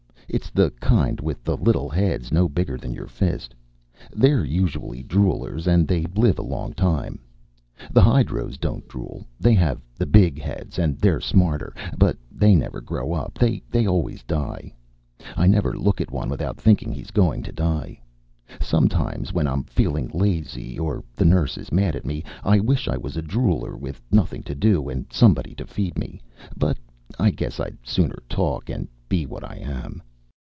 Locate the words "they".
5.85-6.05, 9.41-9.53, 12.31-12.55, 13.37-13.85